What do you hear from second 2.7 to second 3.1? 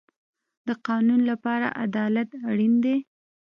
دی